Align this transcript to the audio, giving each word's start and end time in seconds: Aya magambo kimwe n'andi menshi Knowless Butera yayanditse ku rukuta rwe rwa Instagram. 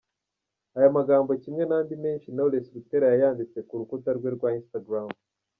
Aya 0.77 0.89
magambo 0.97 1.31
kimwe 1.43 1.63
n'andi 1.65 1.95
menshi 2.03 2.27
Knowless 2.33 2.71
Butera 2.73 3.05
yayanditse 3.11 3.57
ku 3.67 3.73
rukuta 3.79 4.09
rwe 4.17 4.29
rwa 4.35 4.49
Instagram. 4.59 5.09